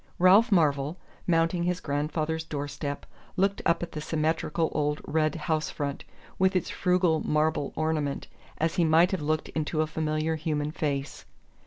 [0.17, 0.97] Ralph Marvell,
[1.27, 3.05] mounting his grandfather's doorstep,
[3.37, 6.05] looked up at the symmetrical old red house front,
[6.39, 8.25] with its frugal marble ornament,
[8.57, 11.25] as he might have looked into a familiar human face.